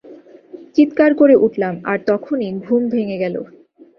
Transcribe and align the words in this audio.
চিৎকার 0.75 1.11
করে 1.13 1.35
উঠলাম, 1.35 1.75
আর 1.83 1.97
তখনই 2.07 2.49
ঘুম 2.65 2.81
ভেঙে 2.89 3.17
গেল। 3.17 3.35